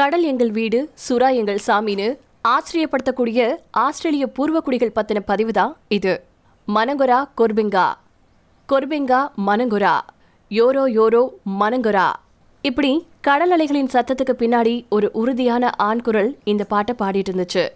கடல் 0.00 0.22
எங்கள் 0.22 0.50
வீடு 0.50 0.90
சுறா 1.08 1.34
எங்கள் 1.34 1.58
சாமின்னு 1.66 2.18
ஆச்சரியப்படுத்தக்கூடிய 2.48 3.56
ஆஸ்திரேலிய 3.70 4.26
பூர்வக்குடிகள் 4.26 4.92
பத்தின 4.94 5.20
பதிவு 5.26 5.52
தான் 5.52 5.76
இது. 5.88 6.24
மனங்கொரா 6.74 7.18
கொர்பிங்கா. 7.36 7.94
கொர்பிங்கா 8.68 9.30
மனங்கொரா. 9.46 10.00
யோரோ 10.48 10.84
யோரோ 10.98 11.28
மனங்கொரா. 11.60 12.12
இப்படி 12.62 13.06
கடல் 13.20 13.50
அலைகளின் 13.50 13.92
சத்தத்துக்கு 13.92 14.34
பின்னாடி 14.38 14.88
ஒரு 14.88 15.10
உறுதியான 15.12 15.70
ஆண் 15.70 16.00
குரல் 16.00 16.38
இந்த 16.44 16.64
பாட்டை 16.64 16.94
பாடிட்டு 16.98 17.30
இருந்துச்சு. 17.32 17.68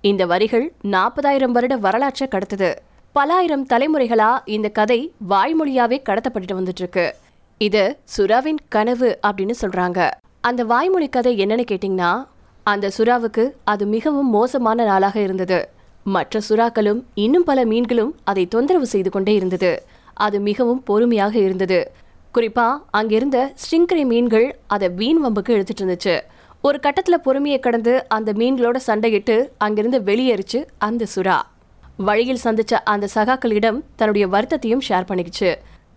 இந்த 0.00 0.26
வரிகள் 0.26 0.72
நாற்பதாயிரம் 0.82 1.52
வருட 1.52 1.76
வரலாற்றை 1.76 2.28
கடத்துது. 2.30 2.74
பலாயிரம் 3.12 3.66
தலைமுறைகளா 3.66 4.38
இந்த 4.44 4.68
கதை 4.68 5.12
வாய்மொழியாவே 5.30 6.00
கடத்தப்பட்டு 6.02 6.60
வந்துட்டு 6.60 6.82
இருக்கு. 6.84 7.14
இது 7.58 7.98
சுறாவின் 8.16 8.58
கனவு 8.68 9.18
அப்படின்னு 9.26 9.54
சொல்றாங்க. 9.60 10.10
அந்த 10.48 10.64
வாய்மொழி 10.64 11.08
கதை 11.08 11.32
என்னன்னு 11.44 11.64
கேட்டிங்கன்னா 11.70 12.26
அந்த 12.62 12.90
சுறாவுக்கு 12.96 13.50
அது 13.64 13.86
மிகவும் 13.86 14.30
மோசமான 14.30 14.84
நாளாக 14.84 15.20
இருந்தது. 15.20 15.68
மற்ற 16.04 16.40
சுறாக்களும் 16.48 17.02
இன்னும் 17.14 17.44
பல 17.44 17.64
மீன்களும் 17.64 18.16
அதை 18.24 18.46
தொந்தரவு 18.46 18.86
செய்து 18.86 19.10
கொண்டே 19.10 19.34
இருந்தது. 19.34 19.70
அது 20.14 20.40
மிகவும் 20.40 20.82
பொறுமையாக 20.82 21.38
இருந்தது. 21.38 21.78
குறிப்பா 22.34 22.66
அங்கிருந்த 22.90 23.52
ஸ்டிங்கரை 23.62 24.04
மீன்கள் 24.04 24.58
அதை 24.66 24.88
வீண் 24.88 25.24
வம்புக்கு 25.24 25.54
எடுத்துட்டு 25.56 25.84
இருந்துச்சு. 25.84 26.20
ஒரு 26.62 26.80
கட்டத்தில் 26.80 27.20
பொறுமையை 27.20 27.60
கடந்து 27.60 27.94
அந்த 28.08 28.32
மீன்களோட 28.32 28.76
சண்டையிட்டு 28.86 29.48
அங்கிருந்து 29.58 30.00
வெளியேறிச்சு 30.00 30.66
அந்த 30.78 31.06
சுறா. 31.14 31.38
வழியில் 31.96 32.44
சந்திச்ச 32.44 32.74
அந்த 32.84 33.08
சகாக்களிடம் 33.14 33.80
தன்னுடைய 33.96 34.26
வருத்தத்தையும் 34.28 34.84
ஷேர் 34.88 35.08
பண்ணிக்கிச்சு. 35.10 35.50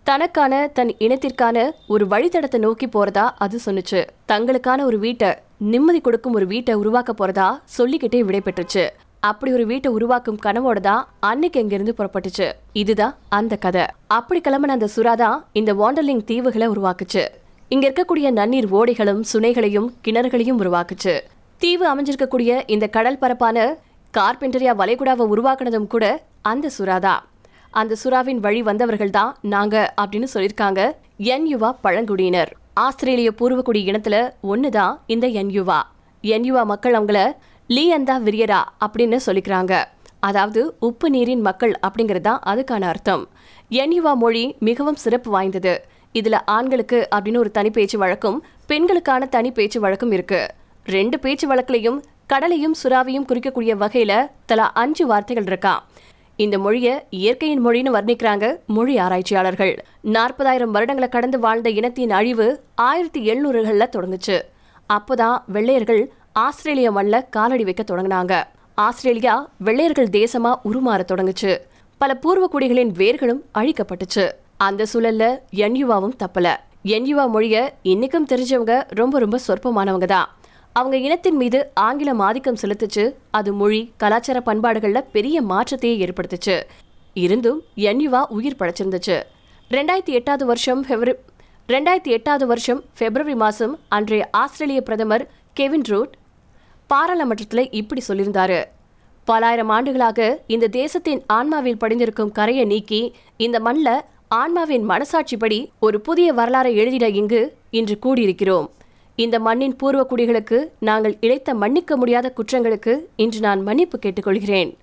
தனக்கான 0.08 0.54
தன் 0.76 0.90
இனத்திற்கான 1.04 1.56
ஒரு 1.92 2.04
வழித்தடத்தை 2.10 2.58
நோக்கி 2.64 2.86
போறதா 2.86 3.24
அது 3.44 3.56
சொன்னுச்சு. 3.64 4.00
தங்களுக்கான 4.30 4.80
ஒரு 4.84 4.98
வீட்டை 5.04 5.30
நிம்மதி 5.72 6.00
கொடுக்கும் 6.00 6.36
ஒரு 6.38 6.46
வீட்டை 6.46 6.74
உருவாக்க 6.82 7.12
போறதா 7.12 7.46
சொல்லிக்கிட்டே 7.76 8.20
விடைபெற்றுச்சு. 8.28 8.84
அப்படி 9.20 9.52
ஒரு 9.52 9.64
வீட்டை 9.66 9.90
உருவாக்கும் 9.96 10.38
கனவோட 10.46 10.78
தான் 10.80 11.02
அன்னைக்கு 11.30 11.60
இங்கிருந்து 11.60 11.94
புறப்பட்டுச்சு. 11.98 12.46
இதுதான் 12.82 13.14
அந்த 13.38 13.56
கதை. 13.56 13.84
அப்படி 14.06 14.40
கிளம்பின 14.40 14.76
அந்த 14.78 14.88
சுறா 14.96 15.14
தான் 15.14 15.44
இந்த 15.52 15.74
வாண்டர்லிங் 15.74 16.24
தீவுகளை 16.30 16.68
உருவாக்குச்சு. 16.74 17.24
இங்க 17.68 17.84
இருக்கக்கூடிய 17.88 18.30
நன்னீர் 18.40 18.70
ஓடைகளும் 18.78 19.22
சுனைகளையும் 19.32 19.88
கிணறுகளையும் 20.06 20.60
உருவாக்குச்சு. 20.62 21.14
தீவு 21.58 21.86
அமைஞ்சிருக்கக்கூடிய 21.94 22.60
இந்த 22.66 22.86
கடல் 22.98 23.22
பரப்பான 23.22 23.66
கார்பெண்டரியா 24.14 24.74
வளைகுடாவை 24.82 25.24
உருவாக்குனதும் 25.34 25.90
கூட 25.94 26.04
அந்த 26.50 26.70
சுறாதான் 26.76 27.22
அந்த 27.70 27.96
சுறாவின் 28.04 28.40
வழி 28.40 28.62
வந்தவர்கள் 28.62 29.10
தான் 29.10 29.36
நாங்க 29.42 29.94
அப்படின்னு 30.00 30.26
சொல்லியிருக்காங்க. 30.34 30.92
என்யுவா 31.18 31.70
பழங்குடியினர். 31.80 32.52
ஆஸ்திரேலிய 32.74 33.30
பூர்வக்குடி 33.38 33.80
இனத்துல 33.90 34.30
ஒண்ணுதான் 34.42 34.96
இந்த 35.06 35.26
என்யுவா 35.26 35.80
என்யுவா 36.24 36.64
மக்கள் 36.64 36.92
அவங்கள 36.92 37.32
லீயந்தா 37.68 38.16
விரியரா 38.26 38.60
அப்படின்னு 38.86 39.18
சொல்லிக்கிறாங்க. 39.26 39.84
அதாவது 40.20 40.76
உப்பு 40.78 41.10
நீரின் 41.10 41.40
மக்கள் 41.40 41.72
அப்படிங்கிறது 41.86 42.20
தான் 42.20 42.40
அதுக்கான 42.46 42.82
அர்த்தம். 42.82 43.28
என்யுவா 43.70 44.14
மொழி 44.14 44.56
மிகவும் 44.58 44.94
சிறப்பு 44.94 45.30
வாய்ந்தது. 45.30 45.74
இதுல 46.14 46.36
ஆண்களுக்கு 46.46 47.08
அப்படின்னு 47.14 47.36
ஒரு 47.36 47.50
தனி 47.50 47.70
பேச்சு 47.70 47.98
வழக்கும் 47.98 48.42
பெண்களுக்கான 48.66 49.26
தனி 49.26 49.50
பேச்சு 49.50 49.80
வழக்கும் 49.80 50.12
இருக்கு. 50.12 50.48
ரெண்டு 50.84 51.18
பேச்சு 51.18 51.54
வழக்குலையும் 51.54 52.00
கடலையும் 52.26 52.74
சுறாவையும் 52.82 53.26
குறிக்கக்கூடிய 53.28 53.72
வகையில 53.82 54.30
தலா 54.46 54.70
அஞ்சு 54.72 55.06
வார்த்தைகள் 55.06 55.46
இருக்கா. 55.46 55.84
இந்த 56.36 56.58
மொழியை 56.58 57.04
இயற்கையின் 57.10 57.66
மொழின்னு 57.66 57.94
வர்ணிக்கிறாங்க 57.94 58.56
மொழி 58.66 58.98
ஆராய்ச்சியாளர்கள். 58.98 59.84
நாற்பதாயிரம் 60.00 60.74
வருடங்களை 60.74 61.08
கடந்து 61.08 61.38
வாழ்ந்த 61.38 61.70
இனத்தின் 61.70 62.10
அழிவு 62.10 62.60
ஆயிரத்தி 62.74 63.20
எழுநூறுகள்ல 63.32 63.88
தொடங்குச்சு. 63.92 64.40
அப்போதான் 64.88 65.38
வெள்ளையர்கள் 65.46 66.12
ஆஸ்திரேலிய 66.32 66.90
மண்ணில் 66.90 67.28
காலடி 67.30 67.64
வைக்க 67.64 67.84
தொடங்கினாங்க. 67.86 68.42
ஆஸ்திரேலியா 68.74 69.50
வெள்ளையர்கள் 69.56 70.06
தேசமா 70.06 70.54
உருமாற 70.64 71.00
தொடங்குச்சு. 71.12 71.58
பல 71.98 72.18
பூர்வக்குடிகளின் 72.22 72.92
வேர்களும் 72.98 73.42
அழிக்கப்பட்டுச்சு. 73.54 74.30
அந்த 74.56 74.86
சூழல்ல 74.94 75.38
என்யுவாவும் 75.54 76.16
தப்பல. 76.18 76.56
என்யுவா 76.84 77.28
மொழிய 77.34 77.68
இன்னைக்கும் 77.84 78.28
தெரிஞ்சவங்க 78.28 78.82
ரொம்ப 78.88 79.18
ரொம்ப 79.18 79.38
சொற்பமானவங்க 79.48 80.04
தான். 80.04 80.28
அவங்க 80.78 80.96
இனத்தின் 80.96 81.36
மீது 81.36 81.70
ஆங்கிலம் 81.74 82.18
ஆதிக்கம் 82.18 82.56
செலுத்துச்சு. 82.62 83.14
அது 83.30 83.52
மொழி 83.52 83.92
கலாச்சார 83.96 84.42
பண்பாடுகள்ல 84.46 85.04
பெரிய 85.12 85.42
மாற்றத்தையே 85.42 85.94
ஏற்படுத்துச்சு. 86.06 86.62
இருந்தும் 87.14 87.62
என்யுவா 87.76 88.20
உயிர் 88.28 88.56
படைச்சிருந்துச்சு. 88.58 89.16
ரெண்டாயிரத்தி 89.70 90.12
எட்டாவது 90.18 90.46
வருஷம் 90.46 90.86
ஃபெப்ரவரி 90.86 91.14
ரெண்டாயிரத்தி 91.68 92.12
எட்டாவது 92.16 92.46
வருஷம் 92.46 92.84
பிப்ரவரி 92.98 93.34
மாதம் 93.34 93.78
அன்றைய 93.88 94.28
ஆஸ்திரேலிய 94.30 94.80
பிரதமர் 94.80 95.30
கெவின் 95.52 95.86
ரூட் 95.86 96.14
பாராளுமன்றத்தில் 96.86 97.70
இப்படி 97.70 98.02
சொல்லியிருந்தாரு. 98.08 98.64
பலாயிரம் 99.24 99.68
ஆண்டுகளாக 99.68 100.42
இந்த 100.46 100.66
தேசத்தின் 100.66 101.22
ஆன்மாவில் 101.32 101.82
படிந்திருக்கும் 101.84 102.32
கரையை 102.32 102.64
நீக்கி 102.64 103.14
இந்த 103.36 103.60
மண்ணில் 103.60 104.00
ஆன்மாவின் 104.28 104.88
மனசாட்சிப்படி 104.88 105.66
ஒரு 105.80 106.00
புதிய 106.00 106.34
வரலாறை 106.34 106.74
எழுதிட 106.82 107.08
இங்கு 107.08 107.56
இன்று 107.70 107.98
கூடியிருக்கிறோம். 108.02 108.68
இந்த 109.16 109.38
மண்ணின் 109.38 109.76
பூர்வ 109.76 110.06
குடிகளுக்கு 110.10 110.58
நாங்கள் 110.80 111.16
இழைத்த 111.20 111.54
மன்னிக்க 111.54 111.96
முடியாத 111.96 112.32
குற்றங்களுக்கு 112.36 112.98
இன்று 113.16 113.40
நான் 113.40 113.62
மன்னிப்பு 113.62 113.98
கேட்டுக்கொள்கிறேன். 113.98 114.76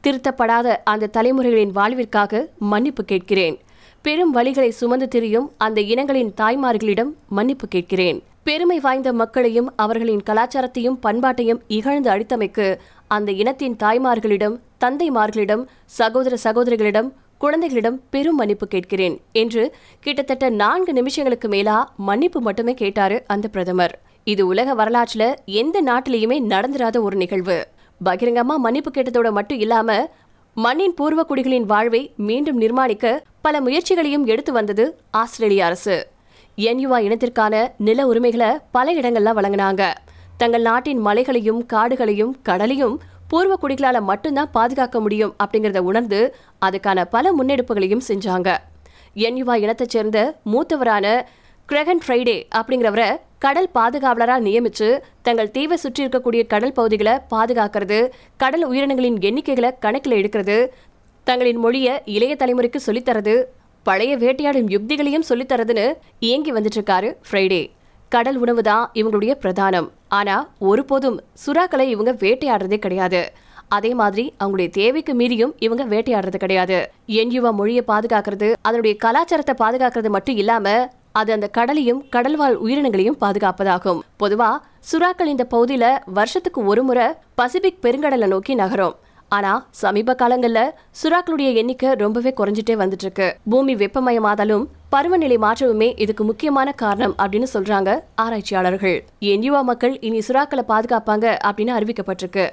திருத்தப்படாத 0.00 0.76
அந்த 0.84 1.10
தலைமுறைகளின் 1.16 1.70
வாழ்விற்காக 1.70 2.48
மன்னிப்பு 2.58 3.04
கேட்கிறேன். 3.04 3.58
பெரும் 4.02 4.34
வழிகளை 4.34 4.68
சுமந்து 4.68 5.08
திரியும் 5.08 5.52
அந்த 5.58 5.80
இனங்களின் 5.80 6.34
தாய்மார்களிடம் 6.40 7.12
மன்னிப்பு 7.28 7.68
கேட்கிறேன். 7.68 8.22
பெருமை 8.42 8.80
வாய்ந்த 8.80 9.12
மக்களையும் 9.12 9.72
அவர்களின் 9.76 10.22
கலாச்சாரத்தையும் 10.26 10.98
பண்பாட்டையும் 11.02 11.60
இகழ்ந்து 11.68 12.10
அழித்தமைக்கு 12.10 12.78
அந்த 13.08 13.32
இனத்தின் 13.32 13.76
தாய்மார்களிடம் 13.82 14.56
தந்தைமார்களிடம் 14.84 15.64
சகோதர 15.84 16.36
சகோதரிகளிடம் 16.44 17.08
குழந்தைகளிடம் 17.38 17.98
பெரும் 18.10 18.34
மன்னிப்பு 18.34 18.66
கேட்கிறேன் 18.68 19.16
என்று 19.32 19.62
கிட்டத்தட்ட 20.00 20.48
நான்கு 20.48 20.92
நிமிஷங்களுக்கு 20.92 21.48
மேலா 21.48 21.76
மன்னிப்பு 21.96 22.40
மட்டுமே 22.40 22.74
கேட்டாரு 22.74 23.24
அந்த 23.26 23.48
பிரதமர். 23.48 23.94
இது 24.24 24.46
உலக 24.46 24.74
வரலாற்றுல 24.74 25.34
எந்த 25.46 25.82
நாட்டிலையுமே 25.82 26.38
நடந்துராத 26.52 27.00
ஒரு 27.00 27.16
நிகழ்வு. 27.16 27.58
பகிரங்கமா 28.04 28.56
மன்னிப்பு 28.56 28.90
கேட்டதோட 28.90 29.30
மட்டும் 29.30 29.58
இல்லாம 29.58 30.10
மண்ணின் 30.54 30.94
பூர்வ 30.94 31.22
குடிகளின் 31.22 31.68
வாழ்வை 31.72 32.12
மீண்டும் 32.16 32.60
நிர்மாணிக்க 32.60 33.16
பல 33.40 33.60
முயற்சிகளையும் 33.60 34.26
எடுத்து 34.26 34.52
வந்தது 34.52 34.84
ஆஸ்திரேலிய 35.10 35.64
அரசு. 35.64 35.96
என்யுவா 36.56 36.98
இனத்திற்கான 37.06 37.54
நில 37.78 38.06
உரிமைகளை 38.06 38.50
பல 38.70 38.94
இடங்கள்ல 38.94 39.32
வழங்கினாங்க. 39.38 39.82
தங்கள் 40.36 40.62
நாட்டின் 40.62 40.98
மலைகளையும் 40.98 41.62
காடுகளையும் 41.72 42.34
கடலையும் 42.42 43.00
பூர்வ 43.30 43.54
குடிகளால் 43.56 44.06
மட்டும்தான் 44.10 44.50
பாதுகாக்க 44.50 45.00
முடியும் 45.00 45.34
அப்படிங்கிறத 45.42 45.78
உணர்ந்து 45.90 46.20
அதுக்கான 46.66 47.04
பல 47.04 47.32
முன்னெடுப்புகளையும் 47.38 48.06
செஞ்சாங்க. 48.08 48.48
என்யுவா 49.26 49.54
இனத்தைச் 49.64 49.94
சேர்ந்த 49.94 50.18
மூத்தவரான 50.52 51.06
கிரகன் 51.66 52.02
ஃப்ரைடே 52.06 52.36
அப்படிங்கிறவரை 52.58 53.08
கடல் 53.38 53.70
பாதுகாவலராக 53.74 54.44
நியமித்து 54.46 54.88
தங்கள் 55.22 55.50
தீவை 55.50 55.76
சுற்றி 55.76 56.04
இருக்கக்கூடிய 56.04 56.46
கடல் 56.46 56.72
பகுதிகளை 56.72 57.14
பாதுகாக்கிறது 57.30 57.98
கடல் 58.36 58.64
உயிரினங்களின் 58.68 59.18
எண்ணிக்கைகளை 59.28 59.70
கணக்கில் 59.78 60.18
எடுக்கிறது 60.20 60.56
தங்களின் 61.24 61.56
மொழியை 61.56 61.94
இளைய 62.04 62.36
தலைமுறைக்கு 62.38 62.80
சொல்லித்தரது 62.86 63.44
பழைய 63.82 64.16
வேட்டையாடும் 64.16 64.68
யுக்திகளையும் 64.68 65.28
சொல்லித்தரதுன்னு 65.28 65.86
இயங்கி 66.18 66.52
வந்துட்டு 66.52 66.78
இருக்காரு 66.80 67.10
ஃப்ரைடே. 67.28 67.62
கடல் 68.14 68.38
உணவு 68.42 68.62
தான் 68.62 68.84
இவங்களுடைய 68.94 69.32
பிரதானம். 69.42 69.88
ஆனா 70.18 70.36
ஒருபோதும் 70.58 71.16
சுறாக்களை 71.42 71.86
இவங்க 71.94 72.12
வேட்டையாடுறதே 72.22 72.78
கிடையாது. 72.84 73.20
அதே 73.76 73.90
மாதிரி 73.94 74.24
அவங்களுடைய 74.40 74.70
தேவைக்கு 74.70 75.14
மீறியும் 75.14 75.52
இவங்க 75.58 75.84
வேட்டையாடுறது 75.84 76.38
கிடையாது. 76.44 76.78
என்யுவா 77.20 77.50
மொழியை 77.58 77.82
பாதுகாக்கிறது 77.86 78.48
அதனுடைய 78.62 78.96
கலாச்சாரத்தை 79.04 79.54
பாதுகாக்கிறது 79.64 80.10
மட்டும் 80.16 80.38
இல்லாம 80.42 80.68
அது 81.12 81.30
அந்த 81.32 81.46
கடலையும் 81.56 82.00
கடல்வாழ் 82.14 82.56
உயிரினங்களையும் 82.64 83.20
பாதுகாப்பதாகும். 83.20 84.00
பொதுவா 84.22 84.50
சுறாக்கள் 84.90 85.32
இந்த 85.34 85.46
பகுதியில 85.54 85.84
வருஷத்துக்கு 86.18 86.60
ஒரு 86.64 86.82
முறை 86.82 87.06
பசிபிக் 87.34 87.82
பெருங்கடலை 87.82 88.26
நோக்கி 88.26 88.54
நகரும். 88.54 88.96
ஆனா 89.28 89.66
சமீப 89.70 90.14
காலங்கள்ல 90.18 90.60
சுறாக்களுடைய 91.02 91.54
எண்ணிக்கை 91.54 91.92
ரொம்பவே 91.92 92.32
குறைஞ்சிட்டே 92.36 92.74
வந்துட்டு 92.82 93.06
இருக்கு 93.06 93.36
பூமி 93.50 93.74
வெப்பமயமாதலும் 93.74 94.64
பருவநிலை 94.88 95.38
மாற்றமுமே 95.38 96.00
இதுக்கு 96.00 96.24
முக்கியமான 96.24 96.72
காரணம் 96.72 97.14
அப்படின்னு 97.18 97.46
சொல்றாங்க 97.52 98.00
ஆராய்ச்சியாளர்கள். 98.14 99.04
என்யுவா 99.20 99.62
மக்கள் 99.62 100.00
இனி 100.00 100.18
சுறாக்களை 100.18 100.64
பாதுகாப்பாங்க 100.68 101.36
அப்படின்னு 101.44 101.74
அறிவிக்கப்பட்டிருக்கு. 101.78 102.50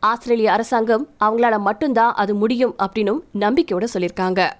ஆஸ்திரேலிய 0.00 0.52
அரசாங்கம் 0.52 1.08
அவங்களால 1.20 1.58
மட்டும்தான் 1.58 2.14
அது 2.14 2.34
முடியும் 2.34 2.74
அப்படின்னும் 2.82 3.20
நம்பிக்கையோட 3.40 3.84
சொல்லியிருக்காங்க. 3.94 4.50